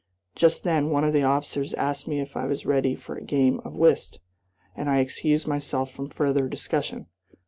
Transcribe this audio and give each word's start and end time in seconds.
Just 0.33 0.63
then 0.63 0.89
one 0.89 1.03
of 1.03 1.13
the 1.13 1.21
officers 1.21 1.75
asked 1.75 2.07
me 2.07 2.19
if 2.19 2.35
I 2.35 2.45
was 2.47 2.65
ready 2.65 2.95
for 2.95 3.15
a 3.15 3.23
game 3.23 3.59
of 3.63 3.75
whist, 3.75 4.19
and 4.75 4.89
I 4.89 4.97
excused 4.97 5.45
myself 5.45 5.91
from 5.91 6.09
further 6.09 6.47
discussion. 6.47 7.05